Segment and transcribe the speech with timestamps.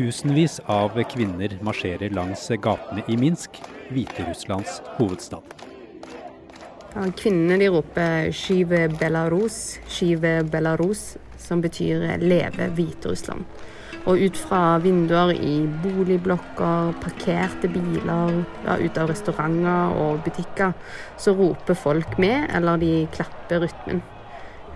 [0.00, 3.58] Tusenvis av kvinner marsjerer langs gatene i Minsk,
[3.92, 5.42] Hviterusslands hovedstad.
[7.20, 13.44] Kvinnene de roper 'Skyve Belarus', 'Skyve Belarus', som betyr 'Leve Hviterussland'.
[14.06, 20.72] Og ut fra vinduer i boligblokker, parkerte biler, ja, ut av restauranter og butikker,
[21.18, 24.02] så roper folk med, eller de klapper rytmen.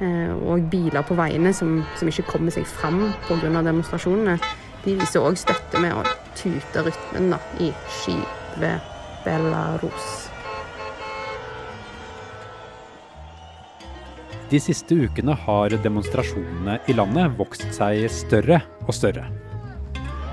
[0.01, 3.63] Eh, og biler på veiene som, som ikke kommer seg fram pga.
[3.63, 4.39] demonstrasjonene,
[4.85, 6.05] de viser òg støtte med å
[6.37, 7.73] tute rytmen da, i
[8.61, 8.93] ved
[9.25, 10.11] Belarus.
[14.53, 19.25] De siste ukene har demonstrasjonene i landet vokst seg større og større.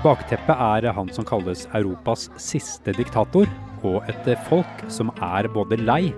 [0.02, 3.48] Bakteppet er han som kalles Europas siste diktator,
[3.82, 6.12] og et folk som er både lei,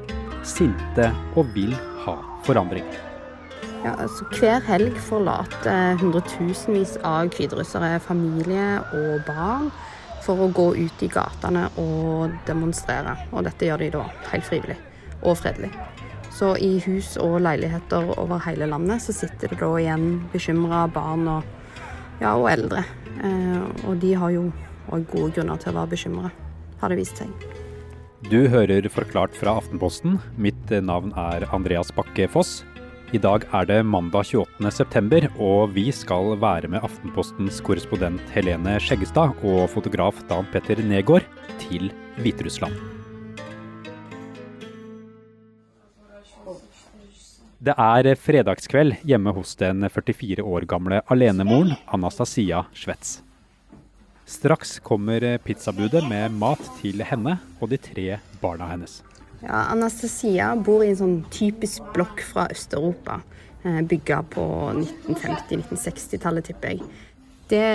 [0.44, 1.72] sinte og vil
[2.04, 3.13] ha forandring.
[3.84, 9.68] Ja, altså Hver helg forlater hundretusenvis av hviterussere familie og barn
[10.24, 13.12] for å gå ut i gatene og demonstrere.
[13.36, 14.78] Og dette gjør de da helt frivillig
[15.20, 15.68] og fredelig.
[16.34, 21.28] Så i hus og leiligheter over hele landet så sitter det da igjen bekymra barn
[21.36, 21.44] og,
[22.24, 22.82] ja, og eldre.
[23.20, 24.48] Eh, og de har jo
[24.92, 26.32] òg gode grunner til å være bekymra,
[26.80, 27.30] har det vist seg.
[28.32, 30.16] Du hører Forklart fra Aftenposten.
[30.40, 32.62] Mitt navn er Andreas Bakke Foss.
[33.12, 39.36] I dag er det mandag 28.9, og vi skal være med Aftenpostens korrespondent Helene Skjeggestad
[39.44, 41.26] og fotograf Dan Petter Negård
[41.60, 42.72] til Hviterussland.
[47.64, 53.18] Det er fredagskveld hjemme hos den 44 år gamle alenemoren Anastasia Schwetz.
[54.24, 59.02] Straks kommer pizzabudet med mat til henne og de tre barna hennes.
[59.44, 63.18] Ja, Anastasia bor i en sånn typisk blokk fra Øst-Europa.
[63.64, 66.86] Eh, Bygga på 1950-1960-tallet, tipper jeg.
[67.52, 67.66] Det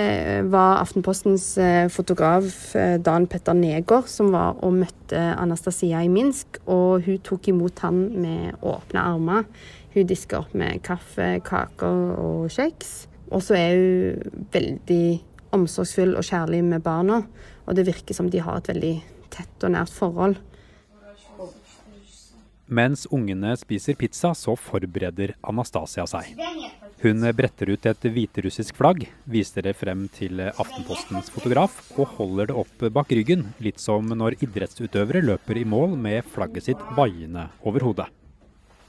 [0.50, 6.58] var Aftenpostens eh, fotograf eh, Dan Petter Negård som var og møtte Anastasia i Minsk.
[6.66, 9.46] Og hun tok imot han med åpne armer.
[9.94, 13.04] Hun disker opp med kaffe, kaker og kjeks.
[13.30, 15.04] Og så er hun veldig
[15.54, 17.22] omsorgsfull og kjærlig med barna,
[17.66, 18.94] og det virker som de har et veldig
[19.34, 20.38] tett og nært forhold.
[22.70, 26.36] Mens ungene spiser pizza, så forbereder Anastasia seg.
[27.00, 32.56] Hun bretter ut et hviterussisk flagg, viser det frem til Aftenpostens fotograf, og holder det
[32.60, 37.88] opp bak ryggen, litt som når idrettsutøvere løper i mål med flagget sitt vaiende over
[37.88, 38.06] hodet.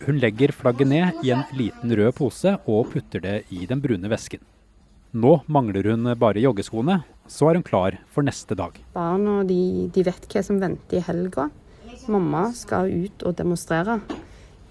[0.01, 4.09] Hun legger flagget ned i en liten rød pose og putter det i den brune
[4.11, 4.41] vesken.
[5.11, 8.77] Nå mangler hun bare joggeskoene, så er hun klar for neste dag.
[8.95, 11.49] Barna de, de vet hva som venter i helga.
[12.11, 13.99] Mamma skal ut og demonstrere.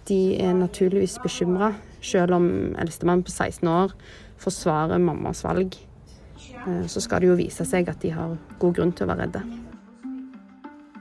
[0.09, 3.95] De er naturligvis bekymra, selv om eldstemann på 16 år
[4.41, 5.77] forsvarer mammas valg.
[6.67, 9.27] Eh, så skal det jo vise seg at de har god grunn til å være
[9.27, 9.43] redde.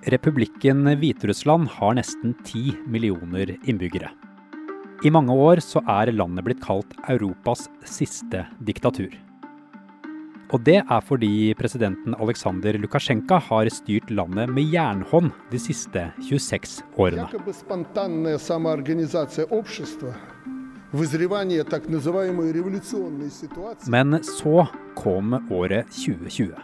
[0.10, 4.12] Republikken Hviterussland har nesten ti millioner innbyggere.
[5.04, 9.12] I mange år så er landet blitt kalt Europas siste diktatur.
[10.50, 16.80] Og det er fordi presidenten Aleksandr Lukasjenko har styrt landet med jernhånd de siste 26
[16.98, 17.28] årene.
[23.94, 24.66] Men så
[24.98, 26.56] kom året 2020.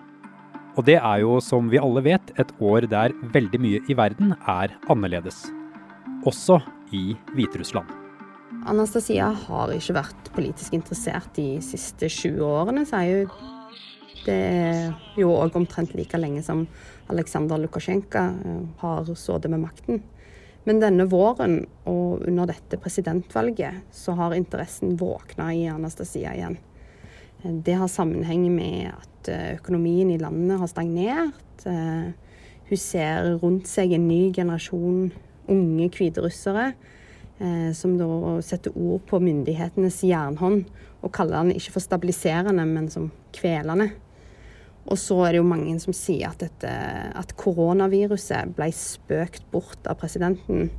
[0.76, 4.34] Og det er jo, som vi alle vet, et år der veldig mye i verden
[4.50, 5.46] er annerledes.
[6.26, 6.58] Også
[6.92, 7.94] i Hviterussland.
[8.66, 13.55] Anastasia har ikke vært politisk interessert de siste 20 årene, sier hun.
[14.26, 16.66] Det er jo òg omtrent like lenge som
[17.14, 20.04] Aleksandr Lukasjenko eh, har sittet med makten.
[20.66, 26.58] Men denne våren og under dette presidentvalget så har interessen våkna i Anastasia igjen.
[27.46, 31.68] Det har sammenheng med at eh, økonomien i landet har stagnert.
[31.70, 32.08] Eh,
[32.66, 35.12] hun ser rundt seg en ny generasjon
[35.54, 40.66] unge hviterussere eh, som da setter ord på myndighetenes jernhånd
[41.06, 43.92] og kaller den ikke for stabiliserende, men som kvelende.
[44.86, 46.72] Og så er det jo mange som sier at, dette,
[47.18, 50.70] at koronaviruset ble spøkt bort av presidenten,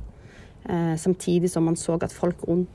[0.63, 2.71] eh, samtidig som man så at folk rundt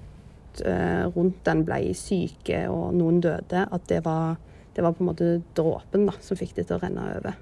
[0.60, 4.36] Eh, rundt den ble syke og noen døde, at det var,
[4.76, 7.38] det var på en måte dråpen da, som fikk det til å renne over.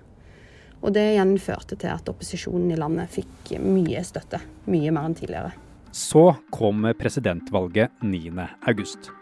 [0.81, 4.41] Og det igjen førte til at opposisjonen i landet fikk mye støtte.
[4.71, 5.53] Mye mer enn tidligere.
[5.93, 9.20] Så kom presidentvalget 9.8.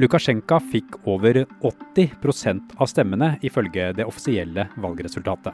[0.00, 5.52] Lukasjenko fikk over 80% av stemmene, ifølge det offisielle valgresultatet.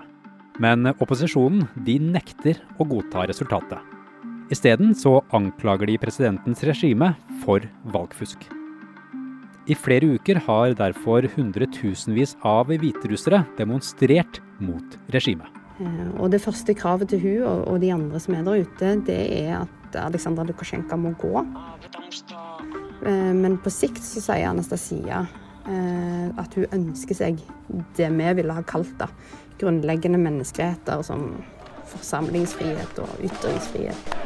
[0.62, 3.82] Men opposisjonen de nekter å godta resultatet.
[4.54, 7.12] Isteden så anklager de presidentens regime
[7.42, 8.46] for valgfusk.
[9.68, 15.50] I flere uker har derfor hundretusenvis av hviterussere demonstrert mot regimet.
[15.82, 19.20] Eh, og det første kravet til hun og, de andre som er der ute, det
[19.42, 21.34] er at Aleksandr Lukasjenko må gå.
[23.06, 25.22] Eh, men på sikt så sier Anastasia
[25.68, 27.42] eh, at hun ønsker seg
[27.98, 29.10] det vi ville ha kalt da,
[29.60, 31.30] grunnleggende menneskeretter som
[31.88, 34.16] forsamlingsfrihet og ytringsfrihet.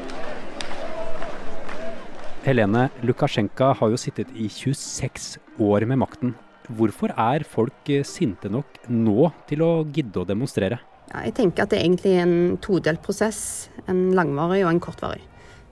[2.42, 6.32] Helene Lukasjenko har jo sittet i 26 år med makten.
[6.72, 10.80] Hvorfor er folk eh, sinte nok nå til å gidde å demonstrere?
[11.12, 13.68] Ja, jeg tenker at det er egentlig en todelt prosess.
[13.90, 15.22] En langvarig og en kortvarig.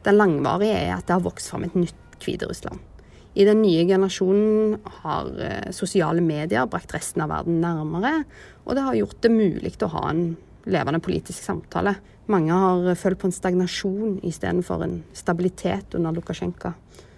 [0.04, 2.89] Den langvarige er at det har vokst fram et nytt Hviterussland.
[3.38, 8.24] I den nye generasjonen har eh, sosiale medier brakt resten av verden nærmere,
[8.66, 10.24] og det har gjort det mulig å ha en
[10.70, 11.94] levende politisk samtale.
[12.30, 16.74] Mange har følt på en stagnasjon istedenfor en stabilitet under Lukasjenko.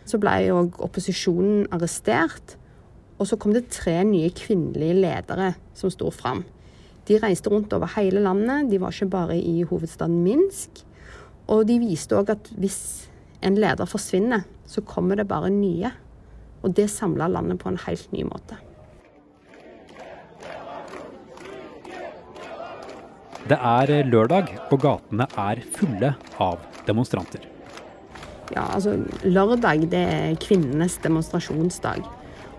[0.09, 2.57] Så ble òg opposisjonen arrestert,
[3.19, 6.43] og så kom det tre nye kvinnelige ledere som sto fram.
[7.09, 10.85] De reiste rundt over hele landet, de var ikke bare i hovedstaden Minsk.
[11.51, 13.09] Og de viste òg at hvis
[13.43, 15.91] en leder forsvinner, så kommer det bare nye.
[16.63, 18.59] Og det samler landet på en helt ny måte.
[23.51, 27.43] Det er lørdag, og gatene er fulle av demonstranter.
[28.53, 28.95] Ja, altså
[29.25, 32.05] Lørdag det er kvinnenes demonstrasjonsdag.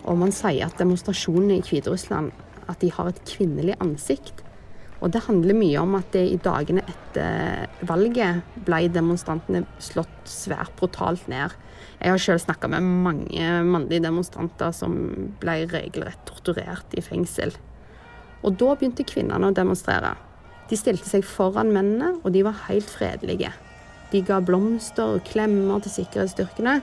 [0.04, 2.34] Og man sier at demonstrasjonene i Hviterussland
[2.68, 4.43] at de har et kvinnelig ansikt.
[5.04, 10.72] Og det handler mye om at det i dagene etter valget ble demonstrantene slått svært
[10.80, 11.52] brutalt ned.
[12.00, 14.96] Jeg har selv snakka med mange mannlige demonstranter som
[15.42, 17.52] ble regelrett torturert i fengsel.
[18.44, 20.16] Og da begynte kvinnene å demonstrere.
[20.72, 23.52] De stilte seg foran mennene, og de var helt fredelige.
[24.12, 26.80] De ga blomster og klemmer til sikkerhetsstyrkene.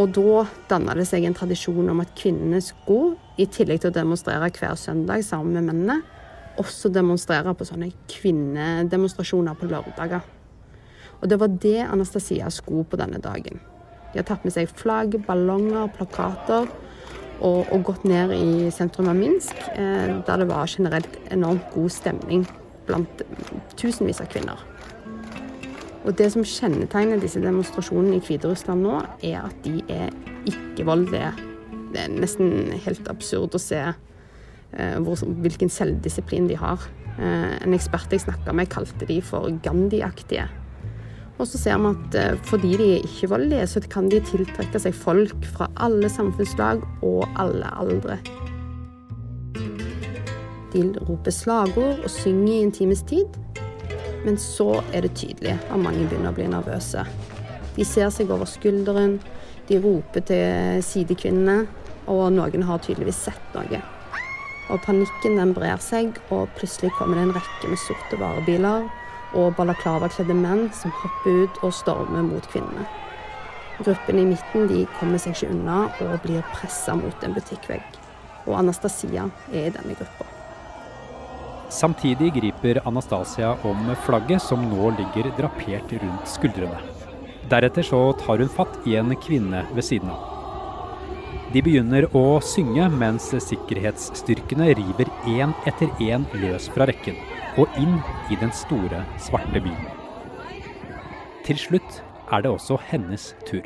[0.00, 3.98] Og da danna det seg en tradisjon om at kvinnene skulle, i tillegg til å
[4.00, 6.00] demonstrere hver søndag sammen med mennene,
[6.60, 10.26] også demonstrere på sånne kvinnedemonstrasjoner på lørdager.
[11.18, 13.60] Og det var det Anastasia skulle på denne dagen.
[14.12, 16.68] De har tatt med seg flagg, ballonger, plakater
[17.38, 21.92] og, og gått ned i sentrum av Minsk, eh, der det var generelt enormt god
[21.92, 22.46] stemning
[22.88, 23.22] blant
[23.76, 24.62] tusenvis av kvinner.
[26.06, 30.14] Og Det som kjennetegner disse demonstrasjonene i Hviterussland nå, er at de er
[30.48, 31.34] ikke-voldelige.
[31.92, 33.82] Det er nesten helt absurd å se
[34.72, 36.82] hvor, hvilken selvdisiplin de har.
[37.18, 40.46] Eh, en ekspert jeg snakka med, kalte de for Gandhi-aktige.
[41.38, 44.94] Og så ser vi at eh, fordi de er ikke-voldelige, så kan de tiltrekke seg
[44.94, 48.20] folk fra alle samfunnslag og alle aldre.
[50.74, 53.26] De roper slagord og synger i en times tid.
[54.24, 57.06] Men så er det tydelig at mange begynner å bli nervøse.
[57.74, 59.18] De ser seg over skulderen,
[59.68, 61.60] de roper til sidekvinnene,
[62.10, 63.82] og noen har tydeligvis sett noe.
[64.68, 68.88] Og Panikken den brer seg, og plutselig kommer det en rekke med sorte varebiler
[69.36, 72.86] og balaklavakledde menn som hopper ut og stormer mot kvinnene.
[73.78, 78.00] Gruppen i midten de kommer seg ikke unna og blir pressa mot en butikkvegg.
[78.48, 80.26] Og Anastasia er i denne gruppa.
[81.70, 86.80] Samtidig griper Anastasia om flagget, som nå ligger drapert rundt skuldrene.
[87.48, 90.37] Deretter så tar hun fatt i en kvinne ved siden av.
[91.48, 97.16] De begynner å synge, mens sikkerhetsstyrkene river én etter én løs fra rekken
[97.56, 97.94] og inn
[98.28, 99.86] i den store, svarte bilen.
[101.48, 103.64] Til slutt er det også hennes tur.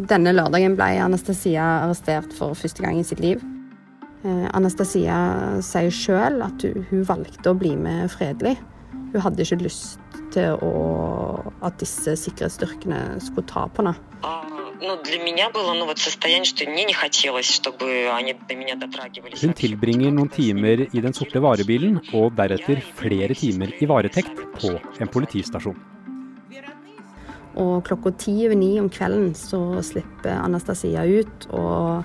[0.00, 3.44] Denne lørdagen ble Anastasia arrestert for første gang i sitt liv.
[4.24, 5.20] Eh, Anastasia
[5.60, 8.56] sier sjøl at hun valgte å bli med fredelig.
[9.10, 9.98] Hun hadde ikke lyst
[10.34, 10.70] til å,
[11.66, 13.94] at disse sikkerhetsstyrkene skulle ta på henne.
[14.80, 14.96] Hun
[19.58, 25.12] tilbringer noen timer i den sorte varebilen, og deretter flere timer i varetekt på en
[25.12, 25.76] politistasjon.
[27.60, 32.04] Og klokka ti over ni om kvelden så slipper Anastasia ut og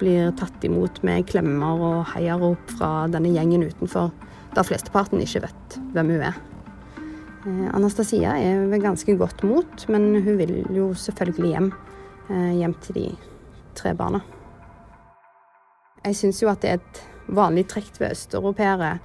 [0.00, 4.10] blir tatt imot med klemmer og heiarop fra denne gjengen utenfor,
[4.54, 6.38] da flesteparten ikke vet hvem hun er.
[7.44, 11.72] Eh, Anastasia er ved ganske godt mot, men hun vil jo selvfølgelig hjem.
[12.30, 13.08] Eh, hjem til de
[13.74, 14.22] tre barna.
[16.04, 17.02] Jeg syns jo at det er et
[17.34, 18.98] vanlig trekk ved østeuropeere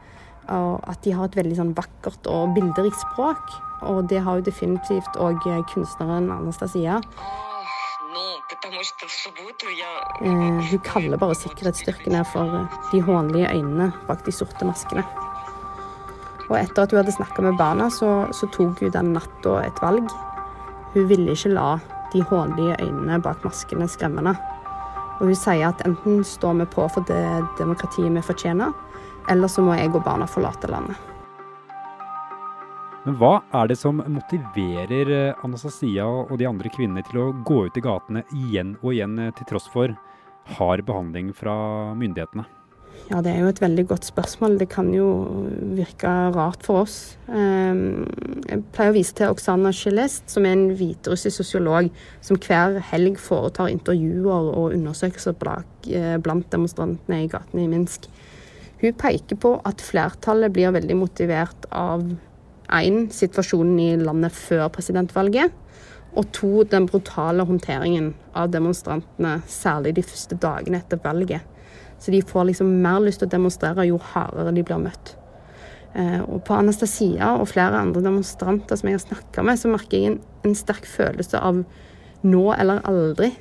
[0.50, 3.54] at de har et veldig sånn vakkert og bilderikt språk.
[3.90, 7.00] Og det har jo definitivt òg kunstneren Anastasia.
[10.26, 15.06] Eh, hun kaller bare sikkerhetsstyrkene for de hånlige øynene bak de sorte maskene.
[16.50, 19.82] Og etter at hun hadde snakka med barna, så, så, tok hun den natta et
[19.84, 20.10] valg.
[20.96, 21.76] Hun ville ikke la
[22.14, 24.34] de hånlige øynene bak maskene skremme henne.
[25.20, 27.22] Og hun sier at enten står vi på for det
[27.60, 28.74] demokratiet vi fortjener,
[29.30, 30.98] eller så må jeg og barna forlate landet.
[33.06, 37.62] Men hva er det som motiverer eh, Anastasia og de andre kvinnene til å gå
[37.70, 39.94] ut i gatene igjen og igjen, eh, til tross for
[40.58, 41.56] hard behandling fra
[42.00, 42.46] myndighetene?
[43.10, 44.60] Ja, Det er jo et veldig godt spørsmål.
[44.60, 45.08] Det kan jo
[45.74, 47.18] virke rart for oss.
[47.28, 48.06] Ehm,
[48.46, 51.90] jeg pleier å vise til Oksana Sjelest, som er en hviterussisk sosiolog
[52.22, 55.34] som hver helg foretar intervjuer og undersøkelser
[55.90, 58.06] eh, blant demonstrantene i gatene i Minsk.
[58.82, 62.06] Hun peker på at flertallet blir veldig motivert av
[62.70, 65.52] én, situasjonen i landet før presidentvalget.
[66.18, 71.42] Og to, den brutale håndteringen av demonstrantene, særlig de første dagene etter valget.
[72.00, 75.16] Så de får liksom mer lyst til å demonstrere jo hardere de blir møtt.
[75.94, 79.98] Eh, og på Anastasia og flere andre demonstranter som jeg har snakka med, så merker
[79.98, 81.64] jeg en, en, sterk følelse av
[82.24, 83.32] nå eller aldri.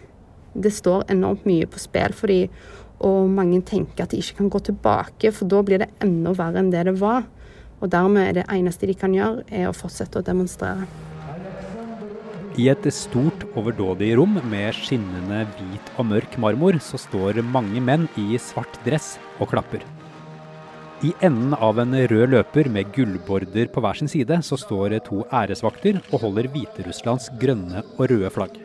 [0.58, 2.54] Det står enormt mye på spill for dem,
[3.04, 6.64] og mange tenker at de ikke kan gå tilbake, for da blir det enda verre
[6.64, 7.28] enn det det var.
[7.78, 10.88] Og dermed er det eneste de kan gjøre, er å fortsette å demonstrere.
[12.58, 18.08] I et stort, overdådig rom med skinnende hvit og mørk marmor så står mange menn
[18.18, 19.84] i svart dress og klapper.
[21.06, 25.20] I enden av en rød løper med gullborder på hver sin side så står to
[25.30, 28.58] æresvakter og holder Hviterusslands grønne og røde flagg.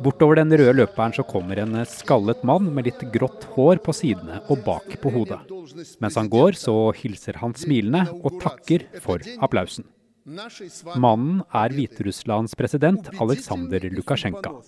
[0.00, 4.40] Bortover den røde løperen så kommer en skallet mann med litt grått hår på sidene
[4.48, 5.42] og bak på hodet.
[6.00, 9.84] Mens han går, så hilser han smilende og takker for applausen.
[10.28, 14.58] Mannen er Hviterusslands president Aleksandr Lukasjenko.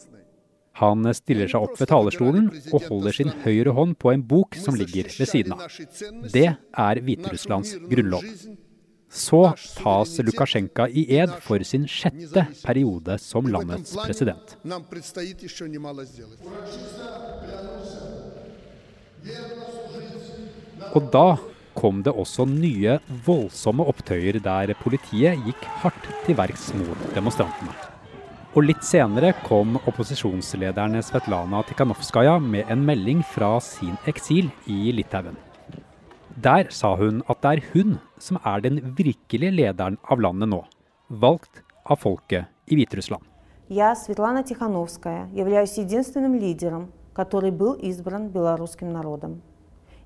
[0.81, 4.79] Han stiller seg opp ved talerstolen og holder sin høyre hånd på en bok som
[4.79, 5.67] ligger ved siden av.
[6.33, 8.25] Det er Hviterusslands grunnlov.
[9.11, 9.43] Så
[9.75, 14.57] tas Lukasjenko i ed for sin sjette periode som landets president.
[20.95, 21.27] Og da
[21.76, 27.74] kom det også nye voldsomme opptøyer der politiet gikk hardt til verks mot demonstrantene.
[28.56, 35.36] Og litt senere kom opposisjonslederen Svetlana Tikhanovskaja med en melding fra sin eksil i Litauen.
[36.36, 40.62] Der sa hun at det er hun som er den virkelige lederen av landet nå,
[41.10, 43.24] valgt av folket i Hviterussland.
[43.68, 49.42] Я, Светлана Тихановская, являюсь единственным лидером, который был избран белорусским народом.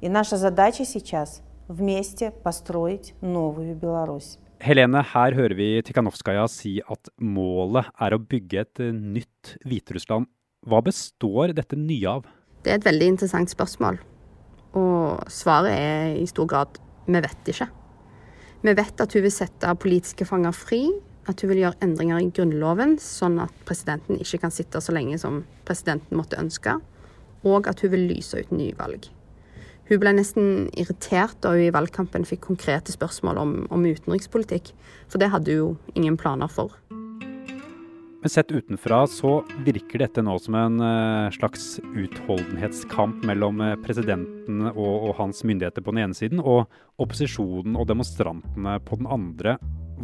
[0.02, 4.38] И наша задача сейчас вместе построить новую Беларусь.
[4.60, 10.28] Helene, her hører vi Tikhanovskaja si at målet er å bygge et eh, nytt Hviterussland.
[10.68, 12.26] Hva består dette nye av?
[12.64, 14.02] Det er et veldig interessant spørsmål.
[14.76, 17.70] Og svaret er i stor grad vi vet ikke.
[18.62, 20.82] Vi vet at hun vil sette politiske fanger fri,
[21.30, 25.16] at hun vil gjøre endringer i Grunnloven, sånn at presidenten ikke kan sitte så lenge
[25.22, 26.76] som presidenten måtte ønske,
[27.48, 29.08] og at hun vil lyse ut nyvalg.
[29.89, 34.73] Hun ble nesten irritert da hun i valgkampen fikk konkrete spørsmål om, om utenrikspolitikk,
[35.13, 36.73] for det hadde hun jo ingen planer for.
[38.25, 39.35] Men sett utenfra så
[39.67, 45.85] virker dette nå som en uh, slags utholdenhetskamp mellom uh, presidenten og, og, hans myndigheter
[45.85, 46.65] på den ene siden, og
[46.97, 49.59] opposisjonen og demonstrantene på den andre.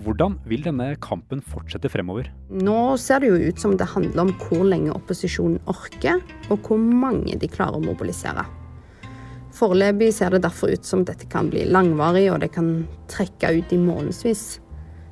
[0.05, 2.29] Hvordan vil denne kampen fortsette fremover?
[2.53, 6.21] Nå ser det jo ut som det handler om hvor lenge opposisjonen orker,
[6.53, 8.45] og hvor mange de klarer å mobilisere.
[9.61, 13.73] Foreløpig ser det derfor ut som dette kan bli langvarig, og det kan trekke ut
[13.77, 14.45] i månedsvis.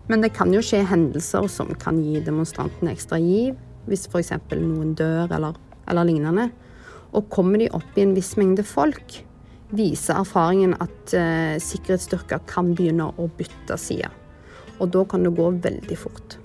[0.08, 4.32] Men det kan jo skje hendelser som kan gi demonstrantene ekstra giv, hvis f.eks.
[4.56, 6.48] noen dør eller, eller lignende.
[7.12, 9.20] Og kommer de opp i en viss mengde folk,
[9.76, 14.08] viser erfaringen at eh, sikkerhetsstyrker kan begynne å bytte side.
[14.80, 16.38] Og da kan det gå veldig fort.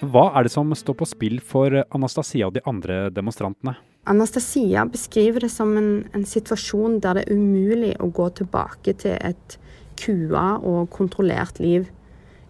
[0.00, 3.76] Hva er det som står på spill for Anastasia og de andre demonstrantene?
[4.04, 9.16] Anastasia beskriver det som en, en, situasjon der det er umulig å gå tilbake til
[9.16, 9.56] et
[9.96, 11.86] kua og kontrollert liv.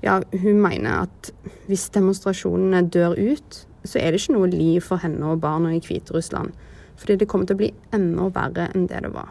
[0.02, 1.30] Ja, hun mener at
[1.68, 5.82] hvis demonstrasjonene dør ut, så er det ikke noe liv for henne og barna i
[5.84, 6.50] Hviterussland.
[6.98, 9.30] Fordi det kommer til å bli enda verre enn det det var.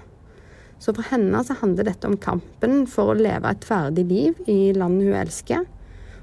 [0.80, 4.72] Så for henne så handler dette om kampen for å leve et verdig liv i
[4.75, 5.68] landet hun elsker.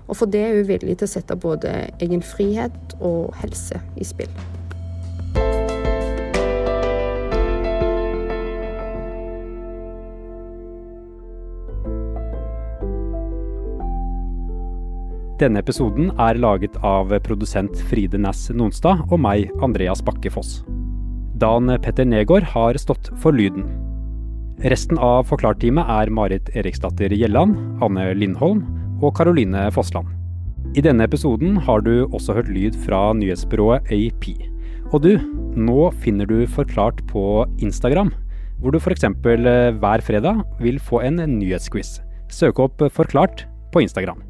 [0.09, 4.09] Og for det er hun villig til å sette både egen frihet og helse i
[4.09, 4.33] spill.
[15.41, 20.59] Denne episoden er laget av produsent Fride Næss Nonstad og meg, Andreas Bakke Foss.
[21.41, 23.65] Dan Petter Negård har stått for lyden.
[24.69, 28.67] Resten av Forklart-teamet er Marit Eriksdatter Gjelland, Anne Lindholm
[29.01, 30.13] og Caroline Fossland.
[30.77, 34.35] I denne episoden har du også hørt lyd fra nyhetsbyrået AP.
[34.93, 35.15] Og du,
[35.57, 38.13] nå finner du Forklart på Instagram,
[38.61, 39.09] hvor du f.eks.
[39.25, 42.03] hver fredag vil få en nyhetsquiz.
[42.29, 44.21] Søk opp Forklart på Instagram.